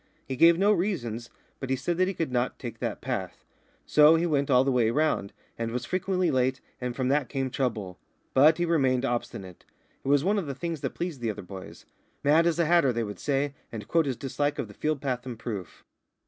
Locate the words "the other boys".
11.21-11.85